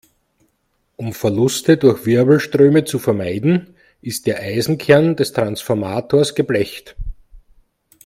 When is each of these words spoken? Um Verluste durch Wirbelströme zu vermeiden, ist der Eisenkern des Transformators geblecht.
Um 0.95 1.13
Verluste 1.13 1.77
durch 1.77 2.07
Wirbelströme 2.07 2.85
zu 2.85 2.97
vermeiden, 2.97 3.75
ist 4.01 4.25
der 4.25 4.39
Eisenkern 4.39 5.15
des 5.15 5.31
Transformators 5.31 6.33
geblecht. 6.33 6.95